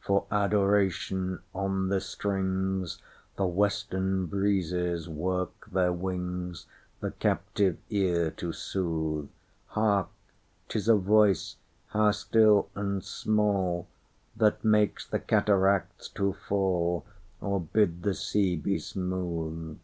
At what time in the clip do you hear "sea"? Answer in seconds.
18.12-18.56